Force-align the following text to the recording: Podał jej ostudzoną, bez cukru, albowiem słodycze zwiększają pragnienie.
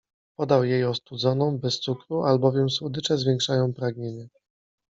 Podał 0.39 0.63
jej 0.63 0.83
ostudzoną, 0.85 1.57
bez 1.57 1.79
cukru, 1.79 2.21
albowiem 2.23 2.69
słodycze 2.69 3.17
zwiększają 3.17 3.73
pragnienie. 3.73 4.27